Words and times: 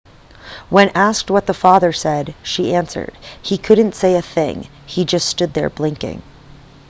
when 0.71 0.89
asked 0.95 1.29
what 1.29 1.45
the 1.45 1.53
father 1.53 1.93
said 1.93 2.33
she 2.41 2.73
answered 2.73 3.15
he 3.39 3.55
couldn't 3.55 3.93
say 3.93 4.15
a 4.15 4.21
thing 4.23 4.67
he 4.87 5.05
just 5.05 5.27
stood 5.29 5.53
there 5.53 5.69
blinking 5.69 6.23